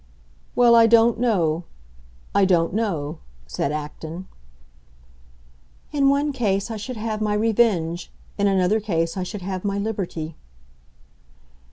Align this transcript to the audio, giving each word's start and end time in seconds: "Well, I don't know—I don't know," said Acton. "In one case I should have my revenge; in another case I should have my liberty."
"Well, 0.55 0.73
I 0.73 0.87
don't 0.87 1.19
know—I 1.19 2.43
don't 2.43 2.73
know," 2.73 3.19
said 3.45 3.71
Acton. 3.71 4.27
"In 5.91 6.09
one 6.09 6.31
case 6.33 6.71
I 6.71 6.77
should 6.77 6.97
have 6.97 7.21
my 7.21 7.35
revenge; 7.35 8.11
in 8.35 8.47
another 8.47 8.79
case 8.79 9.15
I 9.15 9.21
should 9.21 9.43
have 9.43 9.63
my 9.63 9.77
liberty." 9.77 10.33